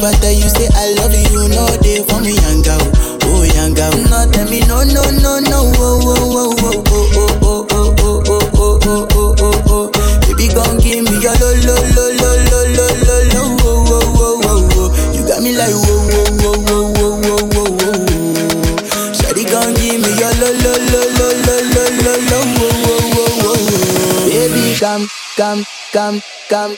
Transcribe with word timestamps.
but 0.00 0.16
you 0.32 0.48
say 0.48 0.68
I 0.74 0.94
love 0.98 1.12
you, 1.14 1.48
no 1.52 1.66
day 1.82 2.00
want 2.08 2.24
me, 2.24 2.32
young 2.34 2.62
girl. 2.62 2.80
Oh, 3.28 3.42
young 3.44 3.74
girl. 3.74 3.92
No, 4.10 4.24
tell 4.32 4.48
me, 4.48 4.60
no, 4.66 4.82
no, 4.84 5.02
no, 5.20 5.38
no, 5.40 5.60
oh, 5.76 6.00
oh, 6.04 6.56
oh, 6.60 6.60
oh, 6.60 6.90
oh, 6.90 7.30
oh, 7.42 7.66
oh, 7.70 7.94
oh, 8.00 8.20
oh, 8.30 8.48
oh, 8.54 8.78
oh, 8.84 9.06
oh, 9.14 9.34
oh, 9.40 9.62
oh. 9.68 9.90
Baby, 10.26 10.48
gon' 10.54 10.78
give 10.78 11.04
me 11.04 11.14
your 11.20 11.34
lo, 11.38 11.50
lo, 11.66 11.76
lo, 11.94 12.04
lo, 12.16 12.30
lo, 12.48 12.60
lo, 12.74 12.86
lo, 13.04 13.16
lo, 13.32 13.42
oh, 13.60 13.84
oh, 13.90 14.40
oh, 14.44 14.68
oh. 14.74 14.88
You 15.14 15.22
got 15.28 15.42
me 15.42 15.52
like, 15.56 15.74
whoa, 15.74 16.00
whoa, 16.10 16.32
whoa, 16.40 16.56
whoa, 16.64 16.86
whoa, 16.96 17.14
whoa, 17.20 17.44
whoa, 17.52 17.70
whoa. 17.76 19.12
Shawty 19.14 19.44
gon' 19.50 19.74
give 19.74 20.00
me 20.00 20.10
your 20.18 20.32
lo, 20.40 20.48
lo, 20.64 20.72
lo, 20.90 21.02
lo, 21.18 21.28
lo, 21.44 21.56
lo, 21.74 21.84
lo, 22.00 22.12
lo, 22.30 22.38
oh, 22.40 22.62
oh, 22.62 22.88
oh, 22.88 23.14
oh, 23.16 23.44
oh, 23.44 23.52
oh. 23.52 24.28
Baby, 24.28 24.76
come, 24.80 25.06
come, 25.36 25.62
come, 25.92 26.22
come. 26.48 26.76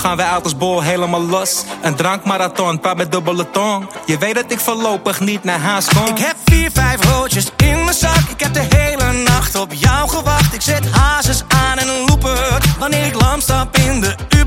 gaan 0.00 0.16
wij 0.16 0.26
uit 0.26 0.44
als 0.44 0.56
bol 0.56 0.82
helemaal 0.82 1.20
los. 1.20 1.64
Een 1.82 1.94
drankmarathon, 1.94 2.80
paar 2.80 2.96
met 2.96 3.12
dubbele 3.12 3.50
tong. 3.50 3.88
Je 4.06 4.18
weet 4.18 4.34
dat 4.34 4.44
ik 4.48 4.60
voorlopig 4.60 5.20
niet 5.20 5.44
naar 5.44 5.58
haast 5.58 5.94
kom. 5.94 6.06
Ik 6.06 6.18
heb 6.18 6.36
vier, 6.44 6.70
vijf 6.72 7.04
roodjes 7.04 7.50
in 7.56 7.84
mijn 7.84 7.96
zak. 7.96 8.28
Ik 8.28 8.40
heb 8.40 8.54
de 8.54 8.66
hele 8.68 9.12
nacht 9.12 9.54
op 9.54 9.72
jou 9.72 10.08
gewacht. 10.08 10.54
Ik 10.54 10.62
zet 10.62 10.90
hazes 10.90 11.42
aan 11.48 11.78
en 11.78 11.88
een 11.88 12.04
looper. 12.06 12.58
Wanneer 12.78 13.06
ik 13.06 13.20
lam 13.20 13.40
stap 13.40 13.76
in 13.76 14.00
de 14.00 14.14
uur 14.36 14.39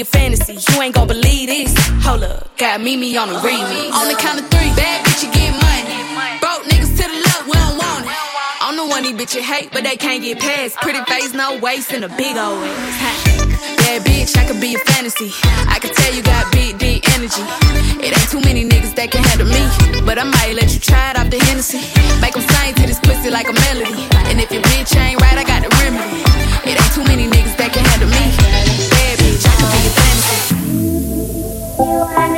a 0.00 0.04
fantasy. 0.04 0.54
You 0.54 0.82
ain't 0.82 0.94
gon' 0.94 1.06
believe 1.06 1.48
this. 1.48 1.74
Hold 2.04 2.22
up, 2.22 2.56
got 2.56 2.80
Mimi 2.80 3.16
on 3.16 3.28
the 3.28 3.34
remix. 3.34 3.92
On 3.92 4.08
the 4.08 4.14
count 4.14 4.40
of 4.40 4.46
three, 4.48 4.70
bad 4.74 5.04
bitch, 5.04 5.22
you 5.22 5.30
get 5.32 5.52
money. 5.52 6.38
Broke 6.40 6.64
niggas 6.66 6.96
to 6.98 7.04
the 7.04 7.18
left, 7.26 7.44
we 7.46 7.52
don't 7.52 7.76
want 7.78 8.06
it. 8.06 8.12
I'm 8.60 8.76
the 8.76 8.86
one 8.86 9.02
these 9.02 9.14
bitches 9.14 9.42
hate, 9.42 9.70
but 9.72 9.84
they 9.84 9.96
can't 9.96 10.22
get 10.22 10.40
past. 10.40 10.76
Pretty 10.76 11.02
face, 11.04 11.34
no 11.34 11.58
waist, 11.60 11.92
and 11.92 12.04
a 12.04 12.08
big 12.08 12.36
old 12.36 12.64
ass. 12.64 12.96
Huh. 13.02 13.46
Bad 13.76 14.02
bitch, 14.02 14.36
I 14.36 14.46
could 14.46 14.60
be 14.60 14.74
a 14.74 14.78
fantasy. 14.78 15.30
I 15.68 15.78
can 15.78 15.92
tell 15.94 16.12
you 16.14 16.22
got 16.22 16.50
big 16.52 16.78
deep 16.78 17.04
energy. 17.14 17.44
It 18.00 18.16
ain't 18.16 18.30
too 18.30 18.40
many 18.40 18.64
niggas 18.64 18.94
that 18.96 19.10
can 19.10 19.22
handle 19.22 19.46
me, 19.46 19.62
but 20.04 20.18
I 20.18 20.24
might 20.24 20.54
let 20.54 20.72
you 20.72 20.80
try 20.80 21.10
it 21.10 21.18
off 21.18 21.30
the 21.30 21.38
Hennessy. 21.38 21.80
Make 22.20 22.36
'em 22.36 22.42
sing 22.42 22.74
to 22.74 22.86
this 22.86 23.00
pussy 23.00 23.30
like 23.30 23.48
a 23.48 23.52
melody. 23.52 24.08
And 24.28 24.40
if 24.40 24.50
your 24.50 24.62
bitch 24.62 24.96
ain't 24.96 25.20
right, 25.20 25.38
I 25.38 25.44
got 25.44 25.62
the 25.62 25.70
remedy. 25.82 26.24
It 26.70 26.80
ain't 26.80 26.92
too 26.94 27.04
many 27.04 27.28
niggas 27.28 27.56
that 27.58 27.72
can 27.72 27.84
handle 27.84 28.08
me. 28.08 28.43
You 31.76 31.86
are 31.86 32.33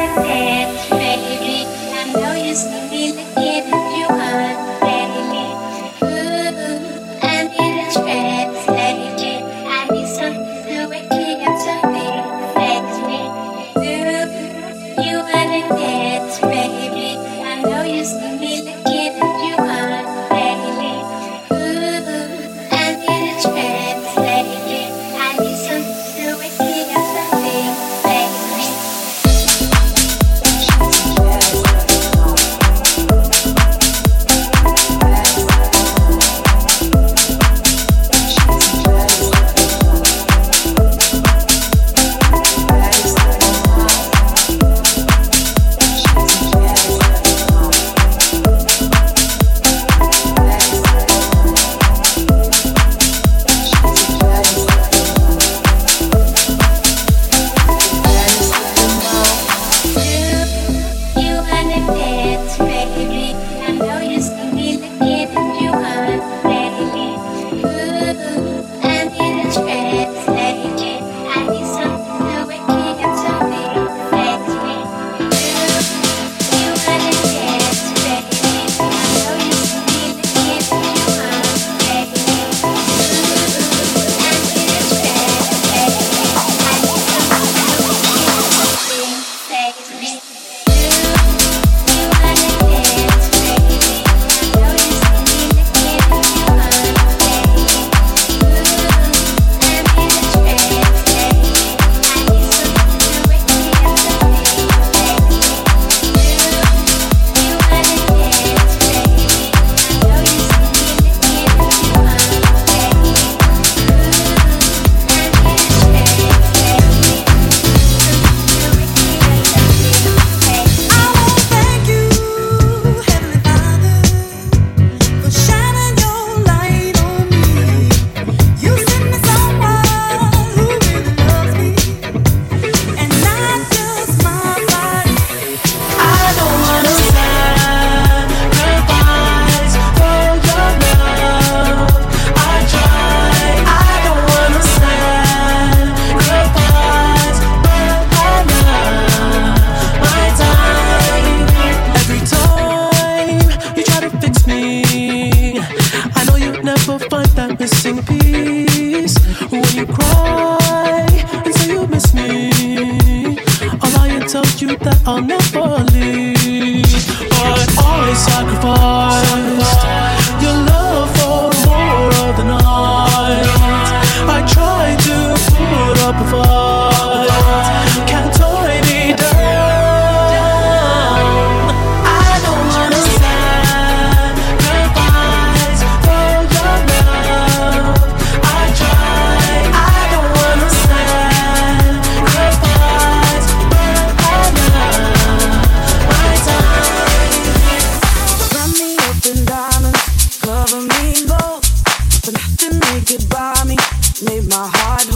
diamonds 199.76 200.38
cover 200.40 200.80
me 200.80 201.26
both, 201.26 202.25
but 202.25 202.33
nothing 202.33 202.78
they 202.80 203.00
could 203.00 203.28
buy 203.28 203.54
me 203.66 203.76
made 204.23 204.49
my 204.49 204.71
heart. 204.73 205.15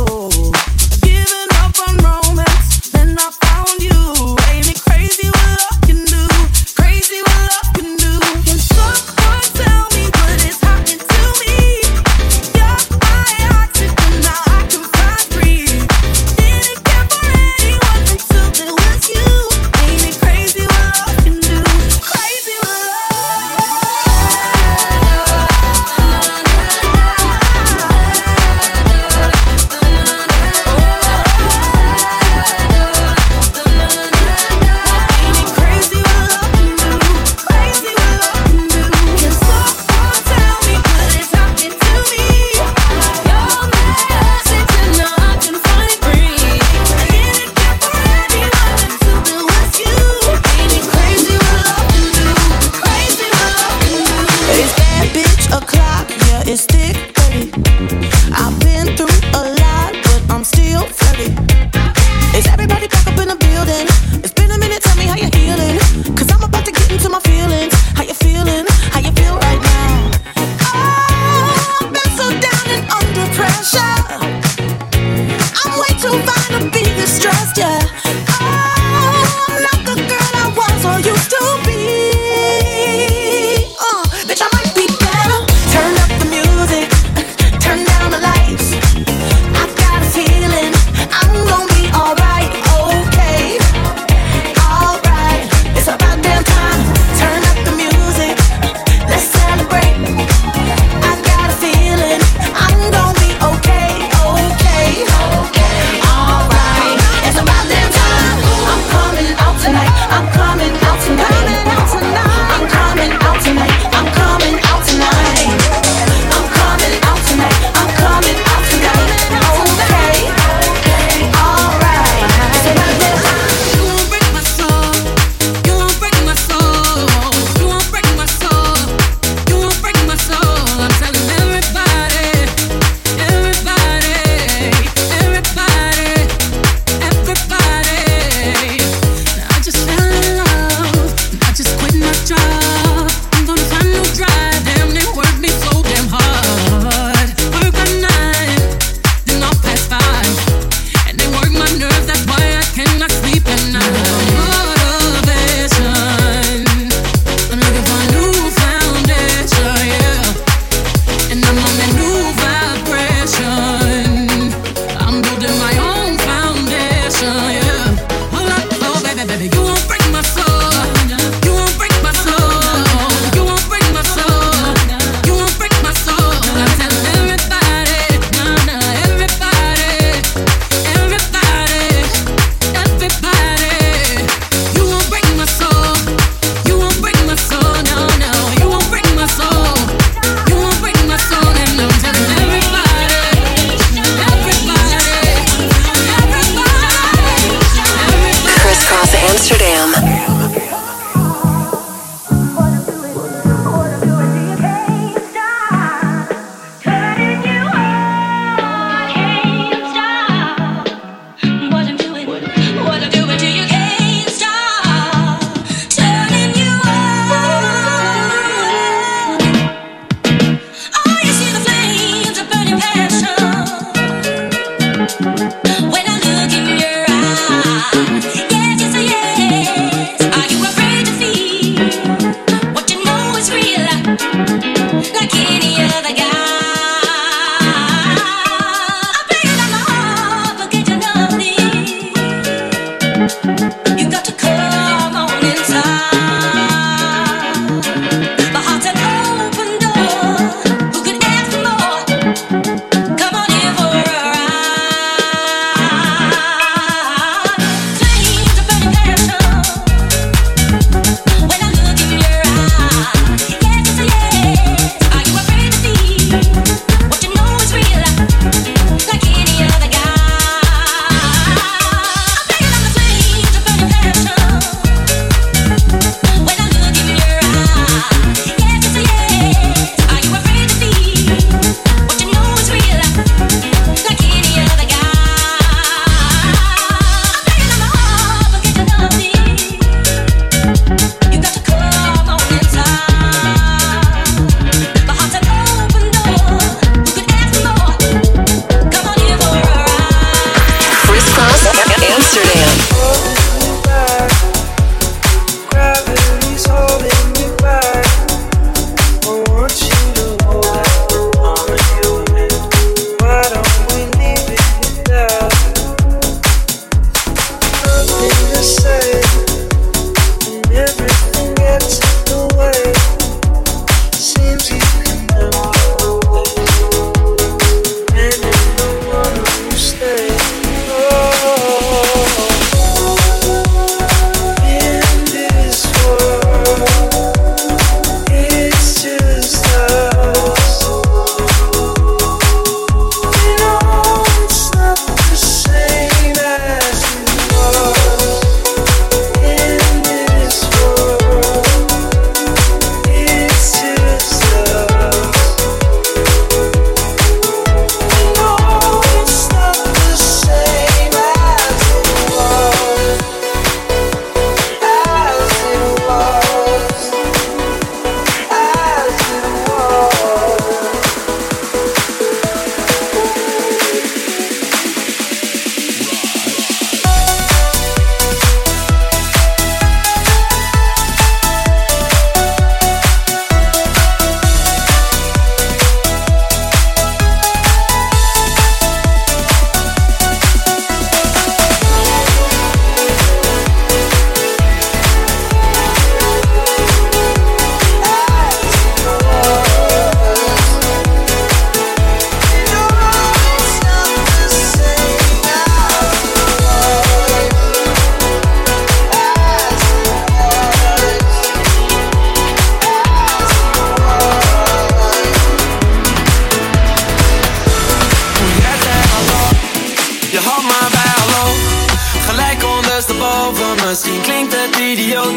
misschien 423.90 424.20
klinkt 424.20 424.56
het 424.56 424.76
idioot. 424.76 425.34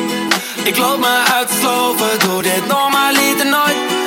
Ik 0.63 0.77
loop 0.77 0.99
me 0.99 1.23
uit 1.33 1.47
te 1.47 1.53
sloven, 1.61 2.19
doe 2.19 2.41
dit 2.41 2.67
normaliter 2.67 3.45
nooit. 3.45 4.02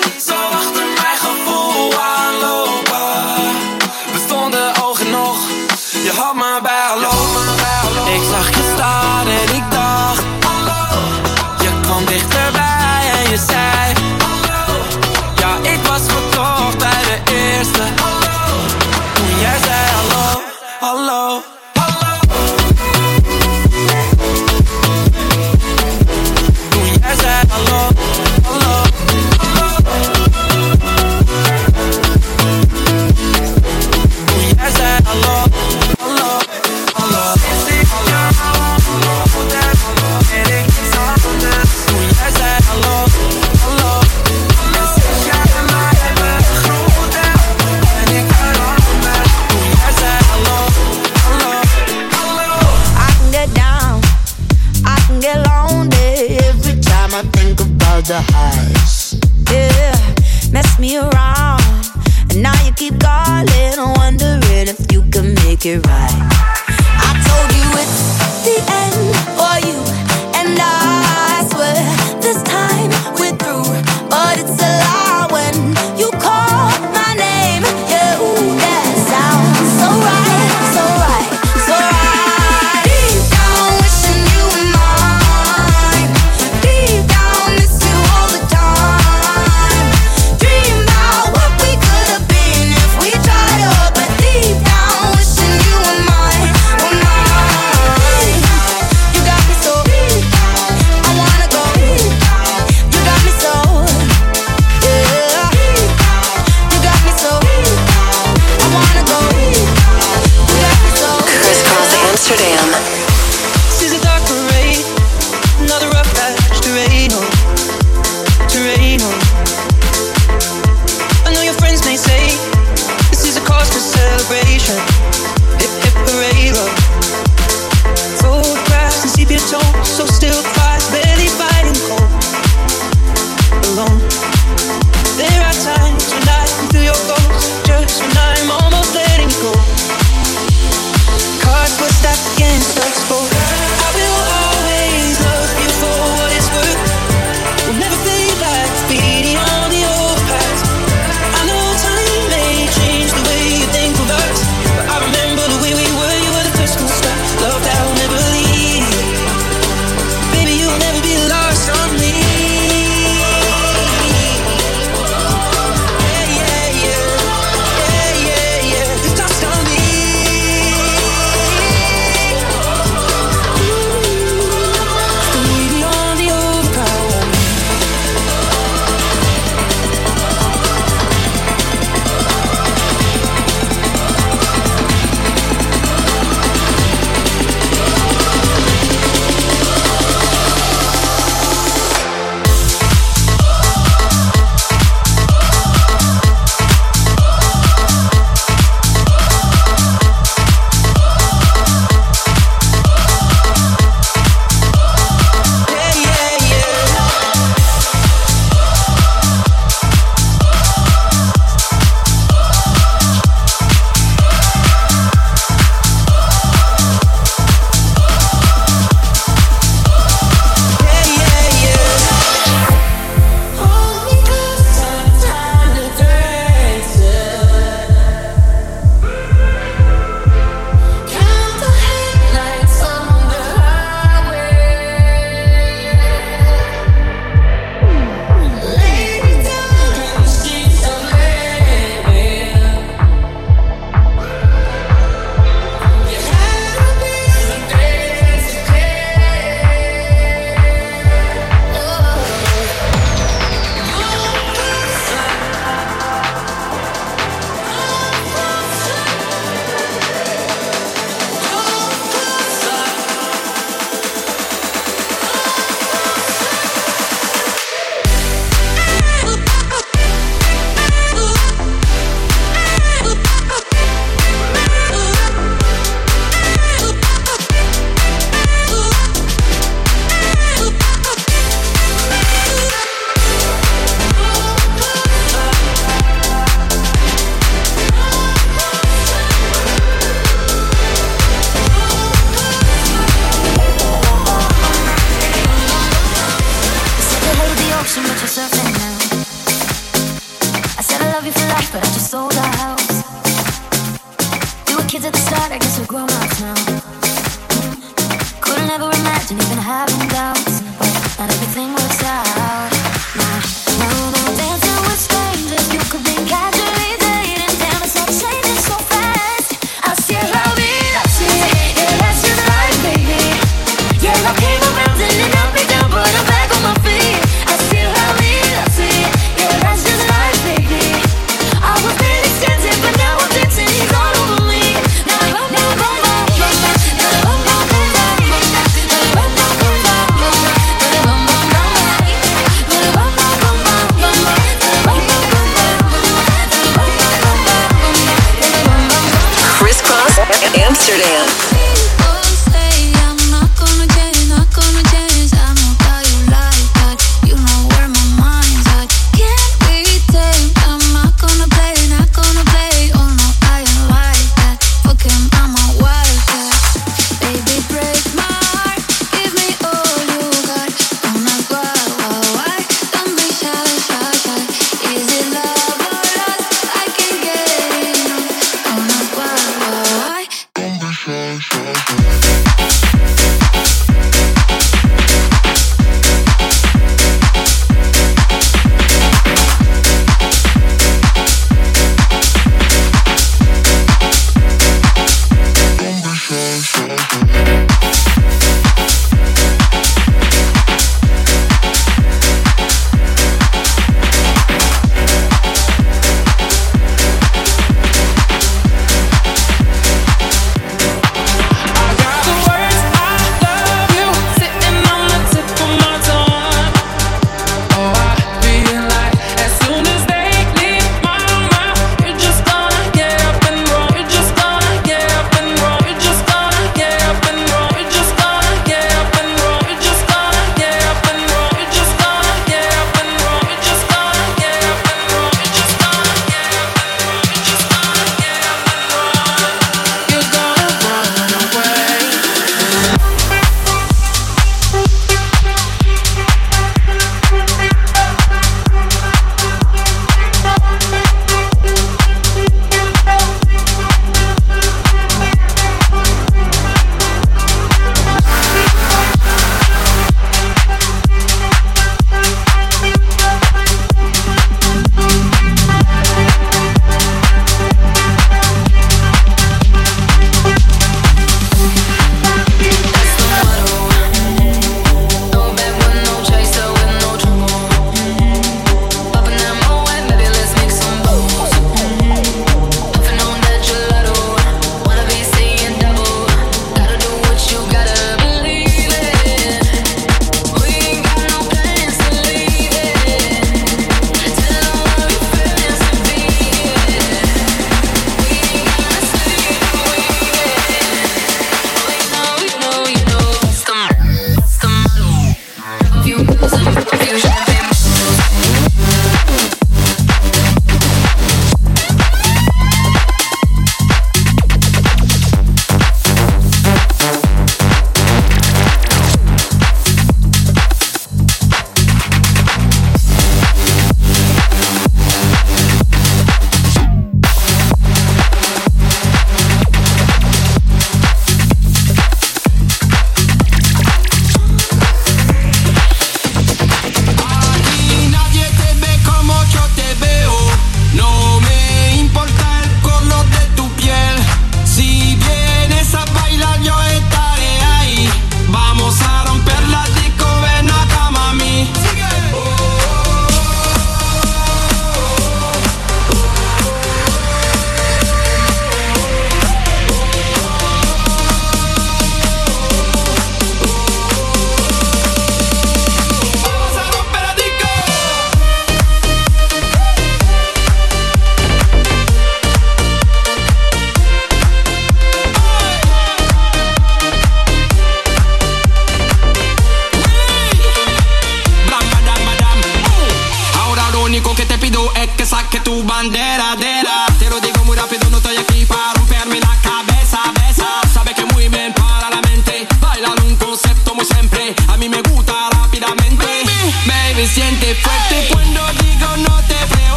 I'm 586.07 586.13
down. 586.13 586.36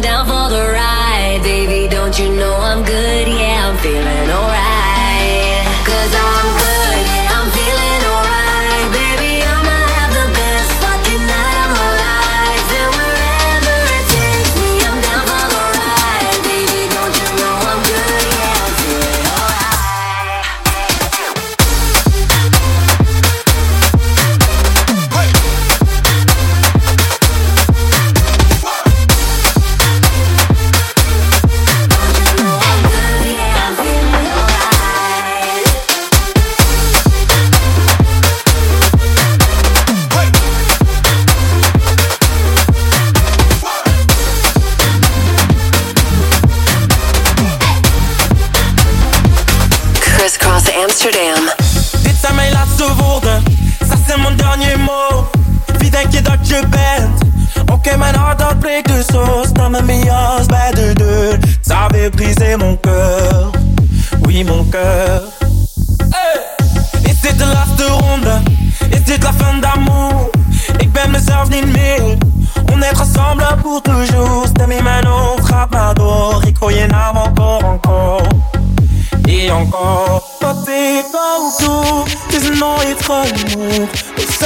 Down 0.00 0.24
for 0.24 0.48
the 0.48 0.72
ride, 0.72 1.40
baby. 1.42 1.86
Don't 1.86 2.18
you 2.18 2.30
know 2.30 2.54
I'm 2.54 2.82
good? 2.84 3.28
Yeah, 3.28 3.68
I'm 3.68 3.76
feeling. 3.78 4.29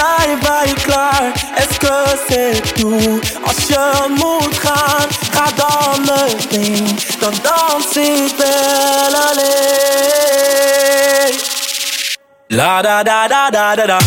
jij 0.04 0.38
bij 0.38 0.72
klaar? 0.82 1.32
Est-ce 1.54 1.78
que 1.78 1.96
c'est? 2.28 2.84
Als 3.46 3.66
je 3.66 3.84
moet 4.08 4.58
gaan, 4.58 5.08
ga 5.30 5.46
dan 5.56 6.00
meteen. 6.00 6.98
Dan 7.20 7.34
dans 7.42 7.96
ik 7.96 8.34
wel 8.38 9.14
alleen. 9.28 9.74
La 12.46 12.82
da 12.82 13.02
da 13.02 13.28
da 13.28 13.50
da 13.50 13.74
da 13.74 13.86
da. 13.86 13.98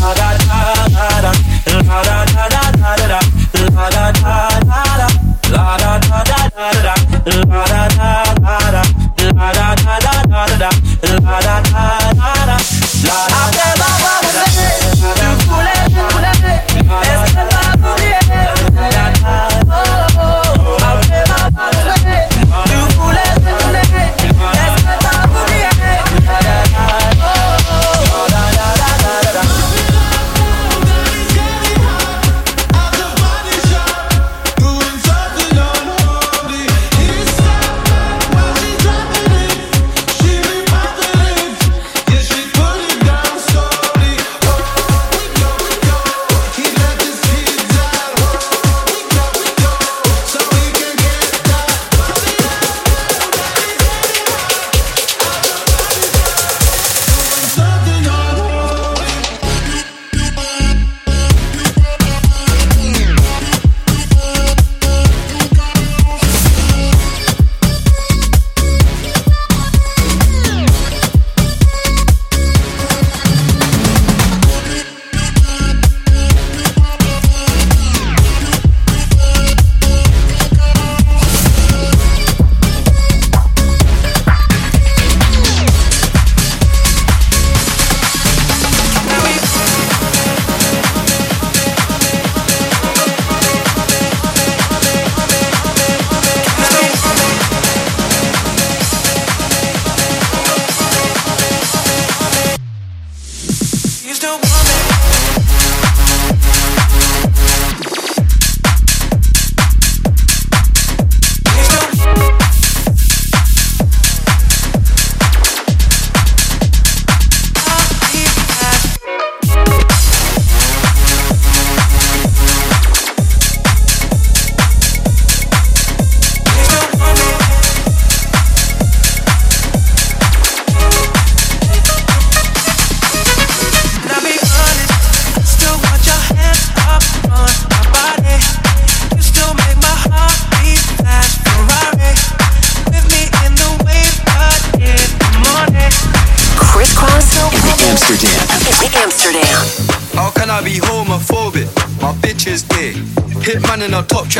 La 0.00 0.12
da 0.20 0.28
da 0.48 0.60
da 0.96 1.20
da. 1.20 1.32
La 1.64 2.02
da 2.02 2.24
da 2.34 2.48
da 2.48 2.62
da 2.80 2.92
da. 2.96 3.06
da. 3.06 3.18
La 3.52 3.88
da 3.90 4.04
da 4.12 4.36
da 4.70 4.82
da. 5.00 5.06
La 5.50 5.76
da 5.76 5.98
da 5.98 6.18
da 6.30 6.40
da 6.54 6.70
da. 6.82 6.94
La 7.24 7.54
da 7.66 7.82
da 7.98 8.10
da 8.40 8.56
da. 8.70 8.82
La 9.16 9.48
da 9.52 9.66
da 9.74 9.94
da 10.04 10.14
da 10.28 10.44
da. 10.58 10.70
La 11.02 11.40
da 11.40 11.54
da 11.62 11.69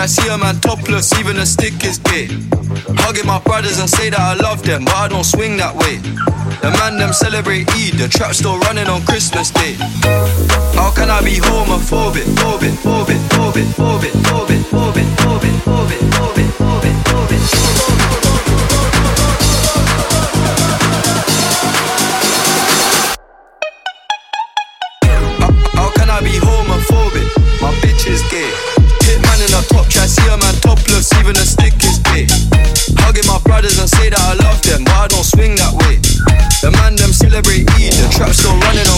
try, 0.00 0.06
see 0.06 0.28
a 0.28 0.38
man 0.38 0.58
topless, 0.60 1.12
even 1.18 1.36
a 1.36 1.46
stick 1.46 1.84
is 1.84 1.98
gay. 1.98 2.26
Hugging 3.04 3.26
my 3.26 3.38
brothers 3.40 3.78
and 3.78 3.88
say 3.88 4.10
that 4.10 4.20
I 4.20 4.34
love 4.34 4.62
them, 4.62 4.84
but 4.84 4.94
I 4.94 5.08
don't 5.08 5.24
swing 5.24 5.56
that 5.58 5.74
way. 5.76 5.96
The 6.62 6.70
man 6.78 6.96
them 6.98 7.12
celebrate 7.12 7.68
Eid, 7.70 7.94
the 7.94 8.08
trap 8.08 8.34
still 8.34 8.58
running 8.60 8.86
on 8.86 9.02
Christmas 9.04 9.50
Day. 9.50 9.74
How 10.74 10.90
can 10.94 11.10
I 11.10 11.20
be 11.22 11.36
homophobic? 11.36 12.24
Phobic, 12.40 12.76
phobic, 12.80 13.20
phobic, 13.28 13.68
phobic, 13.68 13.68
phobic, 13.76 14.14
phobic, 14.24 14.62
phobic, 14.72 15.08
phobic, 15.20 15.56
phobic, 15.68 16.48
phobic, 16.56 16.96
phobic. 17.10 17.44
How 25.74 25.90
can 25.92 26.08
I 26.08 26.20
be 26.22 26.38
homophobic? 26.40 27.28
My 27.60 27.72
bitch 27.82 28.06
is 28.06 28.22
gay. 28.30 28.79
Brothers 33.60 33.78
and 33.78 33.90
say 33.90 34.08
that 34.08 34.24
I 34.24 34.32
love 34.40 34.56
them, 34.64 34.84
but 34.88 34.96
I 34.96 35.06
don't 35.12 35.20
swing 35.20 35.52
that 35.60 35.76
way. 35.84 36.00
The 36.64 36.72
man 36.80 36.96
them 36.96 37.12
celebrate 37.12 37.68
Eid, 37.76 37.92
the 37.92 38.08
trap 38.08 38.32
still 38.32 38.56
running 38.56 38.88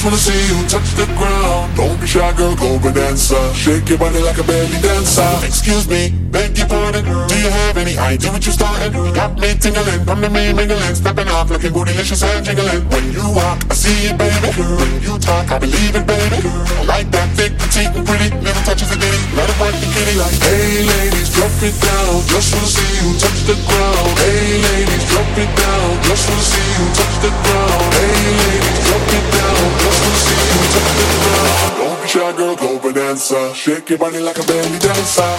Just 0.00 0.08
wanna 0.12 0.16
see 0.16 0.56
you 0.56 0.66
touch 0.66 0.94
the 0.96 1.04
ground. 1.18 1.76
Don't 1.76 2.00
be 2.00 2.06
shy, 2.06 2.32
girl, 2.32 2.56
go 2.56 2.78
bonanza. 2.78 3.36
Shake 3.52 3.86
your 3.90 3.98
body 3.98 4.18
like 4.20 4.38
a 4.38 4.42
belly 4.44 4.80
dancer. 4.80 5.28
Excuse 5.44 5.86
me, 5.86 6.14
beg 6.30 6.56
your 6.56 6.68
pardon. 6.68 7.04
Do 7.04 7.36
you 7.36 7.50
have 7.50 7.76
any 7.76 7.98
idea 7.98 8.30
what 8.30 8.44
you 8.46 8.52
started? 8.52 8.92
Got 9.14 9.38
me 9.38 9.54
tingling, 9.58 10.04
come 10.06 10.22
to 10.22 10.30
me 10.30 10.52
mingling, 10.52 10.94
stepping 10.94 11.28
off, 11.28 11.50
looking 11.50 11.72
bootylicious 11.72 12.22
and 12.22 12.44
jingling. 12.44 12.86
When 12.88 13.12
you 13.12 13.26
walk, 13.34 13.58
I 13.70 13.74
see 13.74 14.08
it, 14.08 14.16
baby. 14.16 14.50
When 14.56 15.02
you 15.02 15.18
talk, 15.18 15.50
I 15.50 15.58
believe 15.58 15.94
it, 15.94 16.06
baby. 16.06 16.38
I 16.46 16.82
like 16.86 17.10
that 17.10 17.28
thick, 17.36 17.52
petite, 17.58 17.94
and 17.94 18.06
pretty. 18.06 18.30
Little 18.40 18.62
touches 18.62 18.90
of 18.90 18.98
ditty, 18.98 19.20
let 19.36 19.50
it 19.50 19.58
the 19.58 19.88
kitty 19.92 20.14
like. 20.16 20.38
Hey 20.40 20.86
ladies, 20.86 21.28
drop 21.34 21.52
it 21.62 21.76
down. 21.82 22.22
Just 22.30 22.54
wanna 22.54 22.66
see 22.66 22.90
you 23.02 23.08
touch 23.18 23.40
the 23.50 23.56
ground. 23.66 24.12
Hey 24.22 24.62
ladies, 24.62 25.04
drop 25.10 25.30
it 25.36 25.50
down. 25.58 25.90
Just 26.06 26.24
wanna 26.30 26.50
see 26.52 26.68
you 26.78 26.86
touch 26.94 27.16
the 27.24 27.30
ground. 27.44 27.88
Hey 27.98 28.22
ladies, 28.40 28.78
drop 28.86 29.06
it 29.18 29.26
down. 29.34 29.62
Just 29.82 29.98
wanna 30.02 30.24
see 30.24 30.40
you 30.50 30.62
touch 30.74 30.90
the 30.98 31.06
ground. 31.20 31.79
Don't 32.00 32.06
be 32.06 32.18
shy, 32.18 32.32
girl, 32.34 32.56
go 32.56 32.78
bonanza. 32.78 33.36
Uh, 33.36 33.52
shake 33.52 33.90
your 33.90 33.98
body 33.98 34.20
like 34.20 34.38
a 34.38 34.42
belly 34.44 34.78
dancer. 34.78 35.38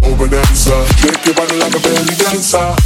Go 0.00 0.14
bonanza. 0.16 0.74
Uh, 0.74 0.86
shake 0.96 1.24
your 1.24 1.34
body 1.34 1.56
like 1.56 1.74
a 1.74 1.80
belly 1.80 2.14
dancer. 2.16 2.85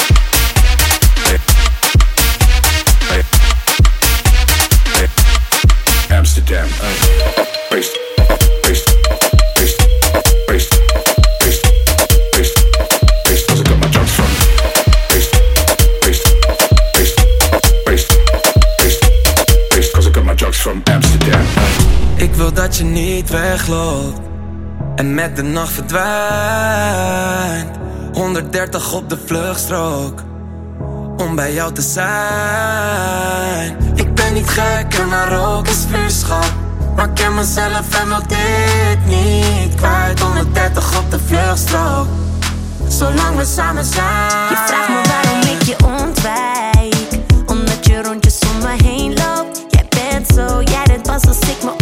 dat 22.61 22.77
je 22.77 22.83
niet 22.83 23.29
wegloopt 23.29 24.19
en 24.95 25.13
met 25.13 25.35
de 25.35 25.41
nacht 25.41 25.71
verdwijnt. 25.73 26.09
130 28.13 28.93
op 28.93 29.09
de 29.09 29.17
vluchtstrook 29.25 30.23
om 31.17 31.35
bij 31.35 31.53
jou 31.53 31.73
te 31.73 31.81
zijn. 31.81 33.77
Ik 33.95 34.13
ben 34.13 34.33
niet 34.33 34.49
gek 34.49 34.93
en 34.93 35.07
maar 35.07 35.55
ook 35.55 35.67
is 35.67 35.85
vuurschap. 35.89 36.53
Maar 36.95 37.05
ik 37.05 37.13
ken 37.13 37.35
mezelf 37.35 38.01
en 38.01 38.07
wil 38.07 38.27
dit 38.27 39.05
niet 39.05 39.75
kwijt. 39.75 40.19
130 40.19 40.99
op 40.99 41.11
de 41.11 41.19
vluchtstrook, 41.25 42.07
zolang 42.87 43.37
we 43.37 43.45
samen 43.45 43.85
zijn. 43.85 44.49
Je 44.49 44.63
vraagt 44.65 44.89
me 44.89 45.01
waarom 45.09 45.41
ik 45.41 45.61
je 45.61 45.75
ontwijk. 45.85 47.19
Omdat 47.45 47.85
je 47.85 48.01
rondjes 48.03 48.39
om 48.39 48.57
me 48.57 48.83
heen 48.83 49.13
loopt. 49.13 49.65
Jij 49.69 49.85
bent 49.89 50.27
zo, 50.35 50.61
jij 50.61 50.83
bent 50.85 51.01
pas 51.01 51.27
als 51.27 51.39
ik 51.39 51.63
me 51.63 51.80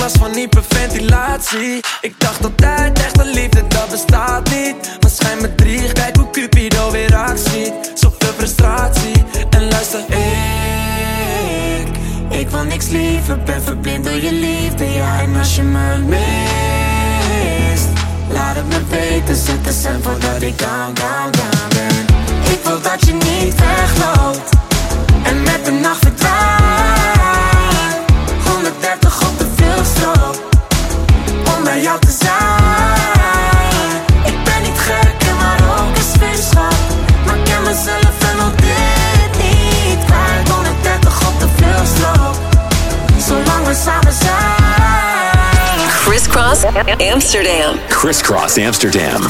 last 0.00 0.18
van 0.18 0.34
hyperventilatie. 0.34 1.80
Ik 2.00 2.14
dacht 2.18 2.44
altijd, 2.44 2.98
echte 2.98 3.24
liefde, 3.24 3.66
dat 3.68 3.90
bestaat 3.90 4.50
niet. 4.50 4.74
Maar 5.00 5.10
schijn 5.10 5.40
me 5.40 5.54
drie, 5.54 5.92
kijk 5.92 6.16
hoe 6.16 6.30
Cupido 6.30 6.90
weer 6.90 7.16
actie. 7.16 7.72
Zoveel 7.94 8.32
frustratie. 8.36 9.24
En 9.50 9.68
luister, 9.68 10.00
ik, 10.08 11.88
ik 12.38 12.48
wil 12.48 12.64
niks 12.64 12.88
liever. 12.88 13.42
Ben 13.42 13.62
verblind 13.62 14.04
door 14.04 14.20
je 14.22 14.32
liefde, 14.32 14.84
ja. 14.84 15.20
En 15.20 15.36
als 15.36 15.56
je 15.56 15.62
me 15.62 15.98
mist, 15.98 17.88
laat 18.28 18.56
het 18.56 18.68
me 18.68 18.80
weten. 18.88 19.36
Zet 19.36 19.64
de 19.64 19.72
cent 19.72 20.04
voordat 20.04 20.42
ik 20.42 20.58
down, 20.58 20.92
down, 20.94 21.30
down 21.30 21.68
ben. 21.68 22.06
Ik 22.52 22.60
wil 22.64 22.80
dat 22.80 23.06
je 23.06 23.12
niet 23.12 23.54
wegloopt 23.54 24.50
en 25.22 25.42
met 25.42 25.64
de 25.64 25.70
nacht 25.70 25.98
verdwijnt. 25.98 27.19
Crisscross 46.60 47.00
Amsterdam. 47.00 47.80
Crisscross 47.88 48.58
Amsterdam. 48.58 49.22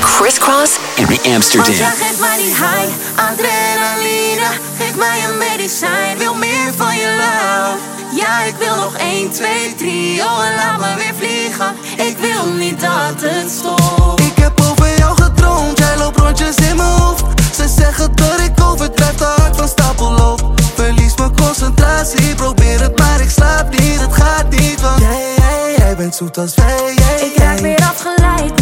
Crisscross 0.00 0.78
Want 0.96 1.22
jij 1.24 1.34
Amsterdam. 1.34 1.74
geeft 1.74 2.20
mij 2.20 2.36
die 2.36 2.54
high, 2.54 2.92
adrenaline 3.16 4.46
Geef 4.78 4.96
mij 4.96 5.24
een 5.28 5.38
medicijn, 5.38 6.18
wil 6.18 6.34
meer 6.34 6.72
van 6.76 6.96
je 6.96 7.16
love 7.18 7.76
Ja, 8.20 8.42
ik 8.42 8.54
wil 8.58 8.76
nog 8.76 8.96
1, 8.96 9.30
2, 9.30 9.74
3, 9.76 10.22
oh 10.22 10.46
en 10.46 10.54
laat 10.54 10.78
me 10.78 10.94
weer 10.96 11.14
vliegen 11.18 11.76
Ik 11.96 12.16
wil 12.18 12.52
niet 12.52 12.80
dat 12.80 13.30
het 13.30 13.50
stopt 13.50 14.20
Ik 14.20 14.42
heb 14.42 14.60
over 14.60 14.98
jou 14.98 15.22
gedroomd, 15.22 15.78
jij 15.78 15.96
loopt 15.96 16.18
rondjes 16.18 16.56
in 16.56 16.76
mijn 16.76 16.88
hoofd. 16.88 17.24
Ze 17.54 17.68
zeggen 17.68 18.16
dat 18.16 18.40
ik 18.40 18.64
overdrijf, 18.64 19.14
te 19.14 19.24
hard 19.24 19.56
van 19.56 19.68
stapel 19.68 20.12
loop. 20.12 20.60
Verlies 20.74 21.16
mijn 21.16 21.36
concentratie, 21.36 22.34
probeer 22.34 22.80
het, 22.80 22.94
bent 26.00 26.14
zoet 26.14 26.38
als 26.38 26.54
wij. 26.54 26.94
Ik 27.20 27.36
raak 27.36 27.58
weer 27.58 27.78
afgeleid, 27.78 28.59